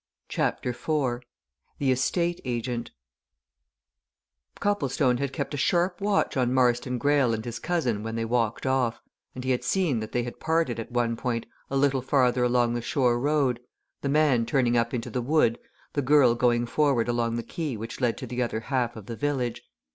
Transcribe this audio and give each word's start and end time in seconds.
CHAPTER 0.29 0.71
IV 0.71 1.19
THE 1.77 1.91
ESTATE 1.91 2.41
AGENT 2.43 2.89
Copplestone 4.59 5.17
had 5.17 5.31
kept 5.31 5.53
a 5.53 5.57
sharp 5.57 6.01
watch 6.01 6.35
on 6.35 6.51
Marston 6.51 6.97
Greyle 6.97 7.35
and 7.35 7.45
his 7.45 7.59
cousin 7.59 8.01
when 8.01 8.15
they 8.15 8.25
walked 8.25 8.65
off, 8.65 8.99
and 9.35 9.43
he 9.43 9.51
had 9.51 9.63
seen 9.63 9.99
that 9.99 10.11
they 10.11 10.23
had 10.23 10.39
parted 10.39 10.79
at 10.79 10.89
a 10.91 11.15
point 11.15 11.45
a 11.69 11.77
little 11.77 12.01
farther 12.01 12.43
along 12.43 12.73
the 12.73 12.81
shore 12.81 13.19
road 13.19 13.59
the 14.01 14.09
man 14.09 14.47
turning 14.47 14.75
up 14.75 14.91
into 14.91 15.11
the 15.11 15.21
wood, 15.21 15.59
the 15.93 16.01
girl 16.01 16.33
going 16.33 16.65
forward 16.65 17.07
along 17.07 17.35
the 17.35 17.43
quay 17.43 17.77
which 17.77 18.01
led 18.01 18.17
to 18.17 18.25
the 18.25 18.41
other 18.41 18.61
half 18.61 18.95
of 18.95 19.05
the 19.05 19.15
village. 19.15 19.61